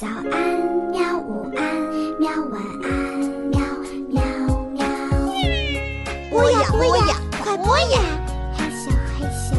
[0.00, 0.32] 早安，
[0.90, 1.18] 喵！
[1.18, 1.62] 午安，
[2.18, 2.30] 喵！
[2.50, 2.90] 晚安，
[3.50, 3.60] 喵
[4.08, 4.22] 喵
[4.72, 4.80] 喵！
[6.30, 8.00] 播呀播呀，快播呀！
[8.56, 9.52] 嘿咻，嘿咻。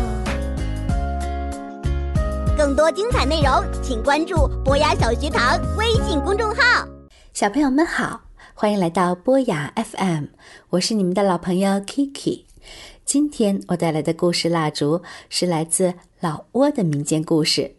[2.57, 6.87] 更多精彩内容，请关注博雅小学堂微信公众号。
[7.33, 8.21] 小朋友们好，
[8.55, 10.23] 欢迎来到博雅 FM，
[10.71, 12.45] 我是你们的老朋友 Kiki。
[13.05, 17.75] 今天我带来的故事蜡烛是来自老挝的民间故事。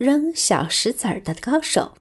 [0.00, 1.92] 扔小石子儿的高手。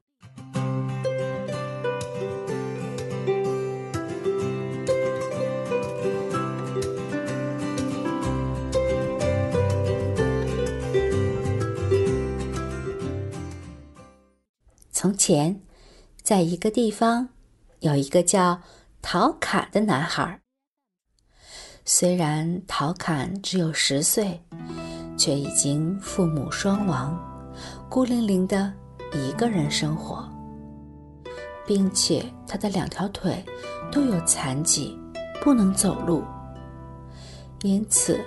[14.93, 15.59] 从前，
[16.21, 17.27] 在一个地方，
[17.81, 18.61] 有一个叫
[19.01, 20.39] 陶侃的男孩。
[21.83, 24.41] 虽然陶侃只有十岁，
[25.17, 27.38] 却已经父母双亡。
[27.89, 28.71] 孤零零的
[29.13, 30.23] 一个人生活，
[31.65, 33.43] 并且他的两条腿
[33.91, 34.95] 都有残疾，
[35.41, 36.23] 不能走路，
[37.63, 38.19] 因此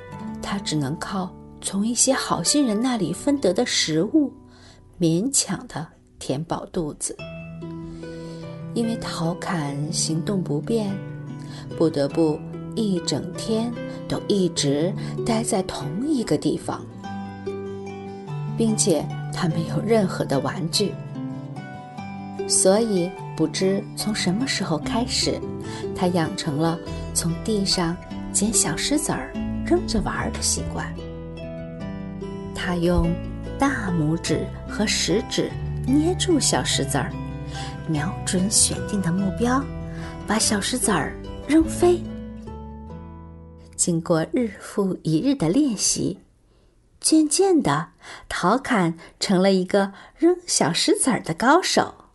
[0.43, 4.33] 他只能靠从一些好心人那里分得的食物，
[4.99, 5.87] 勉强的
[6.19, 7.17] 填饱肚子。
[8.75, 10.93] 因为陶侃行动不便，
[11.79, 12.37] 不得不
[12.75, 13.73] 一整天
[14.09, 14.93] 都一直
[15.25, 16.85] 待在同一个地方，
[18.59, 19.07] 并且。
[19.33, 20.93] 他没有任何的玩具，
[22.49, 25.41] 所以不知从什么时候开始，
[25.97, 26.79] 他养成了
[27.15, 27.97] 从地上
[28.33, 29.33] 捡小石子儿
[29.65, 30.87] 扔着玩的习惯。
[32.55, 33.13] 他用
[33.59, 35.51] 大拇指和食指
[35.87, 37.11] 捏住小石子儿，
[37.89, 39.65] 瞄准选定的目标，
[40.27, 41.13] 把小石子儿
[41.49, 42.01] 扔飞。
[43.75, 46.17] 经过日复一日的练习。
[47.03, 47.89] 渐渐的，
[48.29, 52.07] 陶侃成了一个扔小石子儿的高手。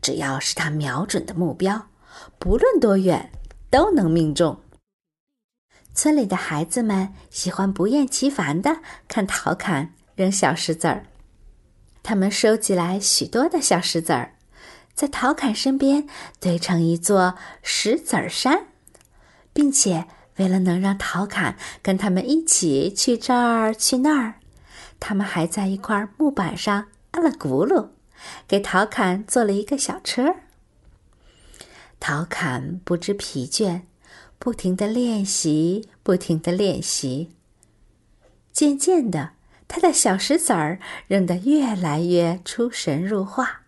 [0.00, 1.88] 只要是他瞄准的目标，
[2.38, 3.32] 不论多远，
[3.68, 4.60] 都能命中。
[5.92, 11.06] 村里的孩子们喜欢不厌其烦的看陶侃扔小石子儿。
[12.02, 14.36] 他们收集来许多的小石子儿，
[14.94, 16.06] 在陶侃身边
[16.38, 18.68] 堆成一座石子儿山，
[19.52, 20.06] 并且。
[20.42, 24.34] 为了能让陶侃跟他们一起去这儿去那儿，
[24.98, 27.90] 他们还在一块木板上安了轱辘，
[28.48, 30.34] 给陶侃做了一个小车。
[32.00, 33.82] 陶侃不知疲倦，
[34.40, 37.30] 不停的练习，不停的练习。
[38.52, 39.34] 渐渐的，
[39.68, 43.60] 他的小石子儿扔得越来越出神入化，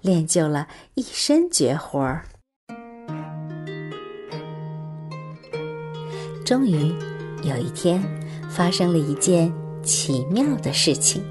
[0.00, 2.26] 练就了一身绝活儿。
[6.50, 6.92] 终于，
[7.44, 8.02] 有一天，
[8.50, 9.52] 发生了一件
[9.84, 11.22] 奇妙的事情。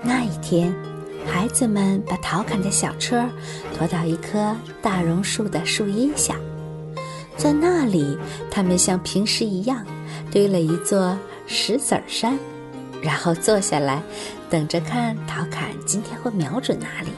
[0.00, 0.72] 那一天，
[1.26, 3.28] 孩子们把陶侃的小车
[3.76, 6.36] 拖到一棵大榕树的树荫下，
[7.36, 8.16] 在那里，
[8.48, 9.84] 他们像平时一样
[10.30, 11.18] 堆了一座
[11.48, 12.38] 石子儿山，
[13.02, 14.00] 然后坐下来，
[14.48, 17.10] 等着看陶侃今天会瞄准哪里。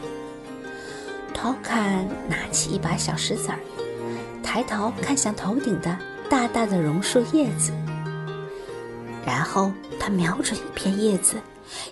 [1.35, 3.59] 陶侃拿起一把小石子儿，
[4.43, 5.95] 抬头看向头顶的。
[6.31, 7.73] 大大的榕树叶子，
[9.27, 11.35] 然后他瞄准一片叶子，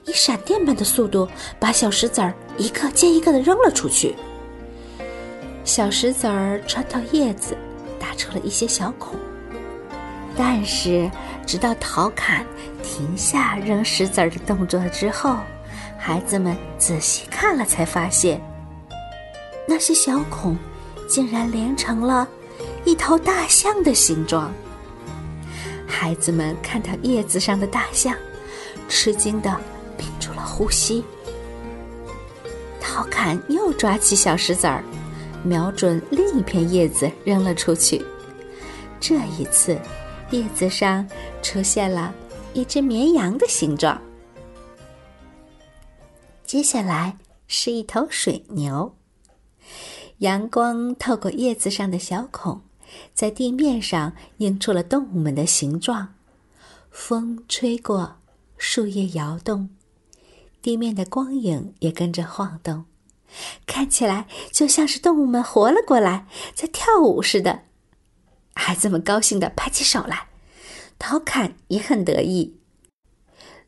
[0.05, 1.29] 以闪电般的速度
[1.59, 4.15] 把小石子儿一个接一个的扔了出去。
[5.65, 7.59] 小石子儿穿透叶子，
[7.99, 9.19] 打出了一些小孔。
[10.37, 11.11] 但是，
[11.45, 12.47] 直到陶侃
[12.81, 15.37] 停下扔石子儿的动作之后，
[15.99, 18.41] 孩子们仔细看了，才发现
[19.67, 20.57] 那些小孔
[21.09, 22.29] 竟然连成了。
[22.89, 24.51] 一头大象的形状。
[25.87, 28.17] 孩子们看到叶子上的大象，
[28.89, 29.55] 吃惊的
[29.99, 31.05] 屏住了呼吸。
[32.81, 34.83] 陶侃又抓起小石子儿，
[35.45, 38.03] 瞄准另一片叶子扔了出去。
[38.99, 39.79] 这一次，
[40.31, 41.07] 叶子上
[41.43, 42.15] 出现了
[42.55, 44.01] 一只绵羊的形状。
[46.43, 47.19] 接下来
[47.49, 48.97] 是一头水牛。
[50.21, 52.59] 阳光透过叶子上的小孔。
[53.15, 56.15] 在地面上映出了动物们的形状，
[56.91, 58.19] 风吹过，
[58.57, 59.71] 树叶摇动，
[60.61, 62.85] 地面的光影也跟着晃动，
[63.67, 67.63] 看起来就像是动物们活了过来，在跳舞似的。
[68.55, 70.29] 孩子们高兴地拍起手来，
[70.99, 72.59] 陶侃也很得意。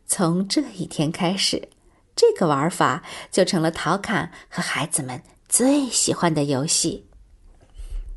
[0.07, 1.69] 从这一天开始，
[2.17, 7.07] 这个玩法就成了陶侃和孩子们最喜欢的游戏。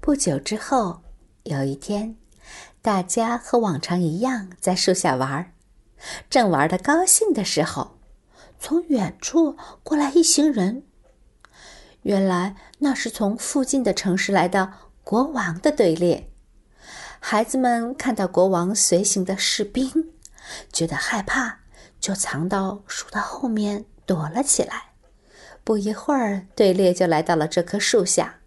[0.05, 1.01] 不久之后，
[1.44, 2.17] 有一天，
[2.81, 5.53] 大家和往常一样在树下玩儿，
[6.29, 7.97] 正玩的高兴的时候，
[8.59, 10.83] 从远处过来一行人。
[12.01, 14.73] 原来那是从附近的城市来的
[15.05, 16.29] 国王的队列。
[17.21, 19.89] 孩子们看到国王随行的士兵，
[20.73, 21.59] 觉得害怕，
[22.01, 24.91] 就藏到树的后面躲了起来。
[25.63, 28.41] 不一会儿，队列就来到了这棵树下，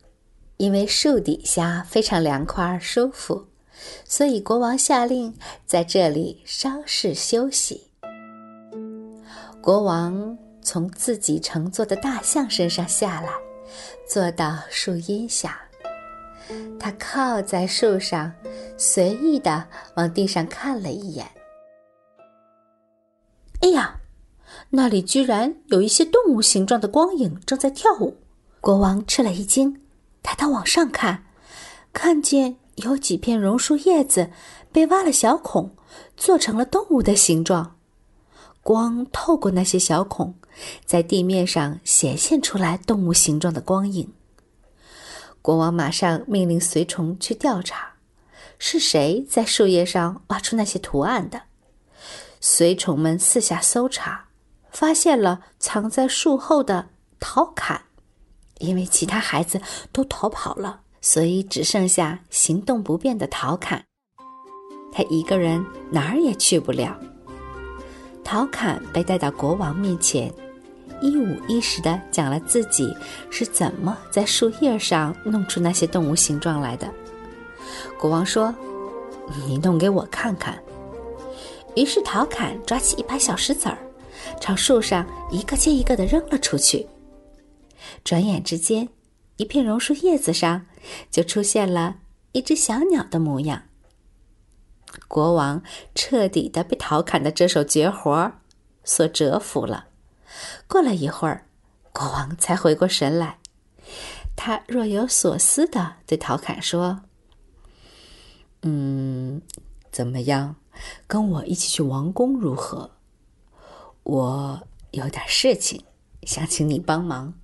[0.57, 3.47] 因为树底下非常凉快舒服，
[4.05, 5.35] 所以国王下令
[5.67, 7.89] 在这里稍事休息。
[9.61, 13.31] 国王从自己乘坐的大象身上下来，
[14.09, 15.61] 坐到树荫下。
[16.79, 18.33] 他靠在树上，
[18.79, 19.67] 随意的
[19.97, 21.27] 往地上看了一眼。
[23.61, 24.01] 哎呀，
[24.71, 28.17] 那里居然有一些动物形状的光影正在跳舞！
[28.61, 29.81] 国王吃了一惊，
[30.27, 31.25] 抬头往上看，
[31.93, 34.33] 看见有几片榕树叶子
[34.73, 35.77] 被挖了小孔，
[36.17, 37.77] 做成了动物的形状。
[38.61, 40.35] 光透过那些小孔，
[40.85, 44.13] 在地面上显现出来动物形状的光影。
[45.41, 47.93] 国王马上命令随从去调查，
[48.59, 51.43] 是谁在树叶上挖出那些图案的。
[52.41, 54.25] 随从们四下搜查，
[54.73, 56.89] 发现了藏在树后的
[57.21, 57.86] 陶侃。
[58.59, 59.61] 因为其他孩子
[59.93, 63.85] 都逃跑了，所以只剩下行动不便的陶侃。
[64.93, 66.99] 他一个人哪儿也去不了。
[68.25, 70.33] 陶侃被带到国王面前，
[71.01, 72.93] 一五一十的讲了自己
[73.31, 76.91] 是怎么在树叶上弄出那些动物形状来的。
[77.99, 78.55] 国王说
[79.47, 80.59] ：“你弄给我看看。”
[81.77, 83.77] 于是陶侃抓起一排小石子儿，
[84.41, 86.87] 朝树上一个接一个的扔了出去。
[88.05, 88.89] 转眼之间，
[89.37, 90.67] 一片榕树叶子上
[91.11, 91.99] 就出现了
[92.33, 93.65] 一只小鸟的模样。
[95.09, 95.63] 国王
[95.95, 98.33] 彻底的被陶侃的这手绝活
[98.83, 99.89] 所折服了。
[100.67, 101.47] 过了一会儿，
[101.93, 103.39] 国王才回过神来，
[104.35, 107.03] 他若有所思的对陶侃说
[108.63, 109.43] ：“嗯，
[109.93, 110.57] 怎么样？
[111.07, 112.91] 跟我一起去王宫如何？
[114.03, 115.85] 我有点事情，
[116.23, 117.35] 想请你帮忙。”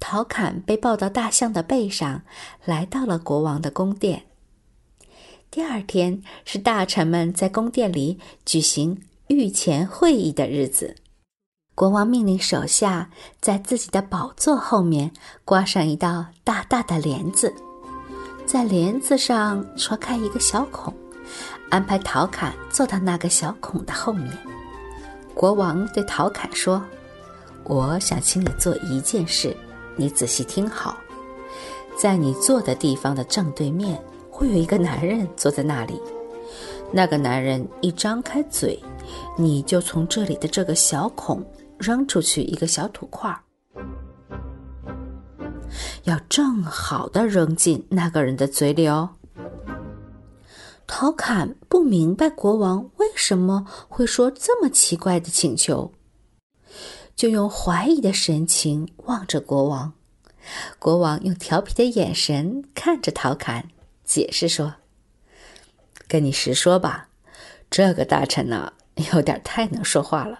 [0.00, 2.22] 陶侃被抱到大象的背上，
[2.64, 4.24] 来到了国王的宫殿。
[5.50, 10.96] 第二天是大臣们在宫殿里举行御前会议的日子。
[11.74, 13.08] 国王命令手下
[13.40, 15.12] 在自己的宝座后面
[15.44, 17.54] 挂上一道大大的帘子，
[18.44, 20.92] 在帘子上戳开一个小孔，
[21.70, 24.26] 安排陶侃坐到那个小孔的后面。
[25.34, 26.84] 国王对陶侃说
[27.62, 29.56] ：“我想请你做一件事，
[29.98, 30.96] 你仔细听好，
[32.00, 36.00] 在你坐的地方的正对面。”会有一个男人坐在那里，
[36.92, 38.80] 那个男人一张开嘴，
[39.36, 41.44] 你就从这里的这个小孔
[41.76, 43.36] 扔出去一个小土块，
[46.04, 49.10] 要正好的扔进那个人的嘴里哦。
[50.86, 55.90] 陶侃不明白国王为什么会说这么奇怪的请求，
[57.18, 59.92] 就用怀疑的神情望着国王。
[60.78, 63.68] 国王用调皮的眼神看着陶侃。
[64.04, 64.76] 解释说
[66.06, 67.08] ：“跟你实说吧，
[67.68, 68.72] 这个大臣呢，
[69.12, 70.38] 有点太能说话了。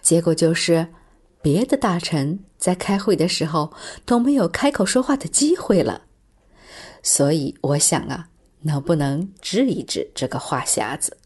[0.00, 0.88] 结果就是，
[1.42, 3.72] 别的大臣在开会的时候
[4.06, 6.02] 都没有开口说话的机会了。
[7.02, 8.28] 所以我想啊，
[8.62, 11.18] 能不能治一治这个话匣子？”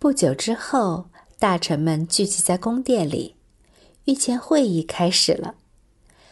[0.00, 3.36] 不久之后，大臣们聚集在宫殿里，
[4.06, 5.54] 御前会议开始了。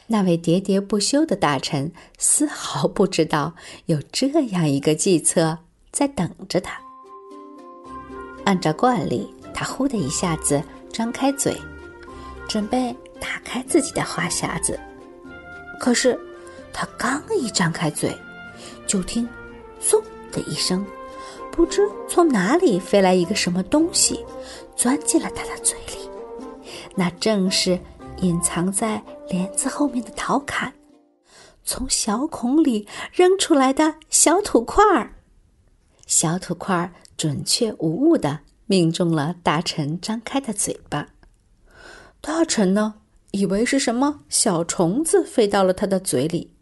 [0.09, 3.55] 那位喋喋不休的大臣丝毫不知道
[3.87, 5.59] 有这样一个计策
[5.91, 6.79] 在等着他。
[8.45, 10.63] 按照惯例，他呼的一下子
[10.93, 11.57] 张开嘴，
[12.47, 14.79] 准备打开自己的话匣子。
[15.81, 16.19] 可是，
[16.73, 18.15] 他刚一张开嘴，
[18.87, 19.27] 就听
[19.81, 20.85] “嗖”的一声，
[21.51, 24.23] 不知从哪里飞来一个什么东西，
[24.77, 26.02] 钻进了他的嘴里。
[26.97, 27.79] 那正是。
[28.19, 30.73] 隐藏在帘子后面的陶侃，
[31.65, 35.17] 从小孔里扔出来的小土块儿，
[36.07, 41.09] 小土块儿准确无误的命中了大臣张开的嘴巴。
[42.21, 42.95] 大臣呢，
[43.33, 46.53] 以为是什么小虫子飞到了他的嘴里，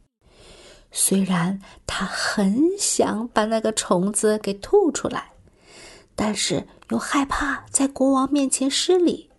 [0.90, 5.32] 虽然他很想把那个虫子给吐出来，
[6.14, 9.29] 但是又害怕在国王面前失礼。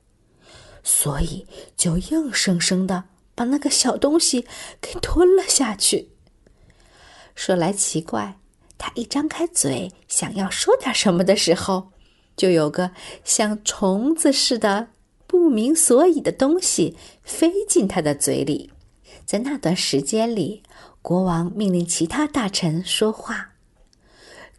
[0.83, 1.45] 所以，
[1.77, 4.45] 就硬生生的把那个小东西
[4.79, 6.09] 给吞了下去。
[7.35, 8.39] 说来奇怪，
[8.77, 11.91] 他一张开嘴想要说点什么的时候，
[12.35, 12.91] 就有个
[13.23, 14.89] 像虫子似的
[15.27, 18.71] 不明所以的东西飞进他的嘴里。
[19.25, 20.63] 在那段时间里，
[21.01, 23.50] 国王命令其他大臣说话。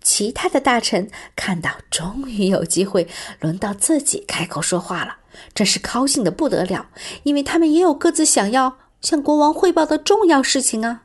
[0.02, 3.06] 其他的大臣看到终于有机会
[3.40, 5.16] 轮到自己开口说话了，
[5.54, 6.88] 真是高兴的不得了，
[7.22, 11.04] 因为他们也有各自想要向国王汇报的重要事情啊。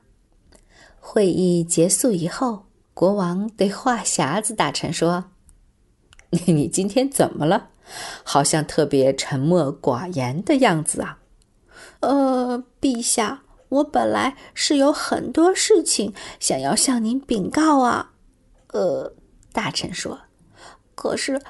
[0.99, 5.25] 会议结束以后，国王对话匣子大臣说
[6.47, 7.69] ：“你今天怎么了？
[8.23, 11.19] 好像特别沉默寡言的样子啊。
[12.01, 18.11] ”“呃，陛下，我本来是有很多事情想要向您禀告啊。”
[18.73, 19.13] 呃，
[19.53, 20.19] 大臣说
[20.93, 21.41] ：“可是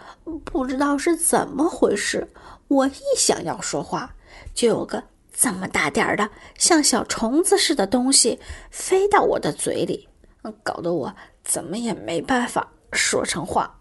[0.43, 2.27] 不知道是怎么回事，
[2.67, 4.15] 我一想要说话，
[4.53, 10.07] 就有个这么大点儿的像小虫子似的东西飞到我的嘴里，
[10.63, 13.79] 搞得我怎么也没办法说成话。”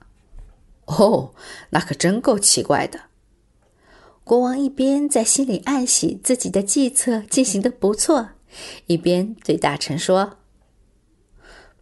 [0.87, 1.35] 哦，
[1.71, 3.00] 那可真够奇怪的。
[4.25, 8.31] 国王一边在心里暗喜自己的计策进行的不错，
[8.87, 10.38] 一边对大臣说。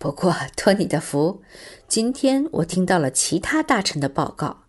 [0.04, 1.40] 不过托你的福，
[1.88, 4.64] 今天我听到了其他大臣的报告，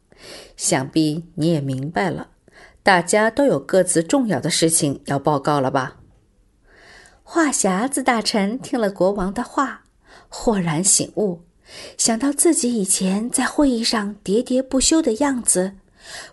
[0.56, 2.30] 想必你也明白了，
[2.82, 5.98] 大家都有各自重要的事情要报告了吧？
[7.22, 9.84] 话匣子大臣听了国王的话，
[10.30, 11.42] 豁然醒悟，
[11.98, 15.74] 想到自己以前在会议上喋喋不休的样子，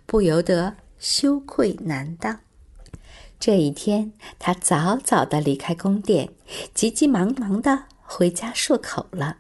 [0.07, 2.39] 不由得羞愧难当。
[3.41, 6.29] 这一天，他早早的离开宫殿，
[6.73, 7.87] 急急忙忙的。
[8.15, 9.39] 回家漱口了。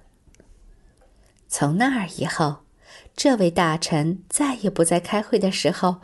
[1.46, 2.60] 从那儿以后，
[3.14, 5.96] 这位大臣再也不在开会的时候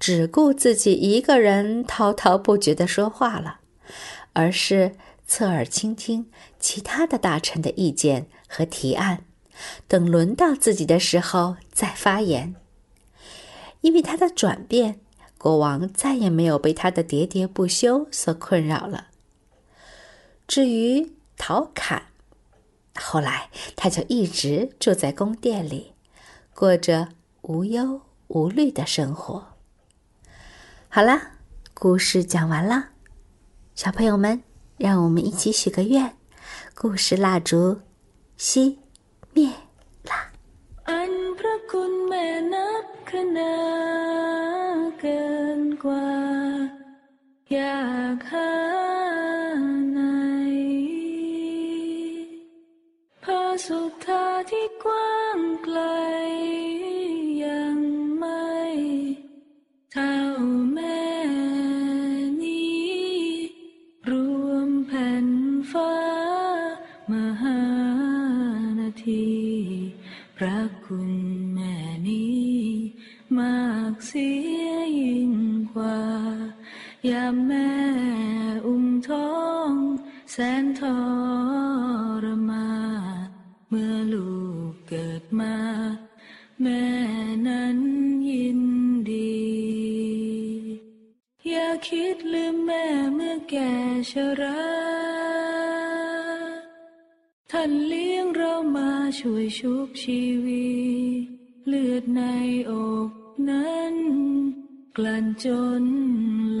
[0.00, 3.60] 只顾自己一个人滔滔不绝的说话了，
[4.32, 9.26] 而是侧耳倾听其他的大臣的意见和提案，
[9.86, 12.54] 等轮到自己的时候再发言。
[13.82, 14.98] 因为他的转变，
[15.36, 19.08] 国王再也没有被他的喋喋不休所困扰了。
[20.48, 22.04] 至于陶侃。
[22.94, 25.94] 后来，他就一直住在宫殿里，
[26.54, 27.08] 过着
[27.42, 29.46] 无忧无虑的生活。
[30.88, 31.20] 好了，
[31.74, 32.90] 故事讲完了，
[33.74, 34.42] 小朋友们，
[34.76, 36.16] 让我们一起许个愿：
[36.74, 37.80] 故事蜡烛
[38.38, 38.78] 熄
[39.32, 39.52] 灭
[40.04, 40.30] 啦。
[54.50, 55.80] ที่กว้างไกล
[57.44, 57.78] ยัง
[58.18, 58.52] ไม่
[59.92, 60.16] เท่า
[60.72, 61.04] แม่
[62.42, 62.92] นี้
[64.10, 64.12] ร
[64.46, 65.28] วมแผ่น
[65.72, 65.94] ฟ้า
[67.10, 67.60] มหา
[68.80, 69.28] นาที
[70.36, 71.12] พระคุณ
[71.54, 71.74] แม่
[72.08, 72.54] นี้
[73.38, 74.28] มากเสี
[74.66, 74.70] ย
[75.00, 75.32] ยิ่ง
[75.74, 76.02] กว่า
[77.10, 77.72] ยามแม่
[78.66, 79.34] อุ้มท้อ
[79.70, 79.72] ง
[80.32, 80.82] แสนท
[82.24, 82.73] รมา
[83.78, 84.32] มื่อลู
[84.70, 85.56] กเกิดมา
[86.62, 86.86] แม่
[87.48, 87.78] นั้น
[88.30, 88.60] ยิน
[89.10, 89.44] ดี
[91.48, 93.72] อย่าคิดลืมแม่เมื่อแก่
[94.10, 94.64] ชรา
[97.50, 98.90] ท่านเลี้ยงเรามา
[99.20, 100.68] ช่วยชุบชีวี
[101.66, 102.22] เลือดใน
[102.70, 102.72] อ
[103.08, 103.10] ก
[103.50, 103.94] นั้น
[104.96, 105.46] กลั่นจ
[105.82, 105.84] น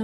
[0.00, 0.03] ล